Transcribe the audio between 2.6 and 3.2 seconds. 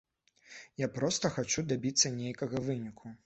выніку.